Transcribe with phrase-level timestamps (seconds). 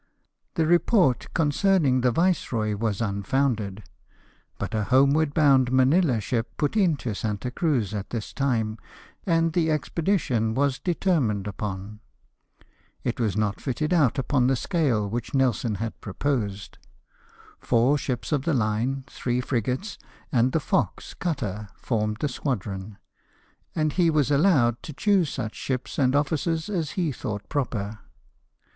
[0.55, 3.83] The report concerning the viceroy was unfounded,
[4.57, 8.79] but a homeward bound Manilla ship put into Santa Cruz at this time,
[9.27, 11.99] and the expedition was determined upon.
[13.03, 16.79] It was not fitted out upon the scale which Nelson had proposed.
[17.59, 19.99] Four ships of the line, three frigates,
[20.31, 22.97] and the Fox cubter, formed the squadron;
[23.75, 27.05] and he was allowed to choose such ships and officers T 114 LIFE OF NELSON.
[27.05, 27.11] as he
[27.45, 27.99] thought proper.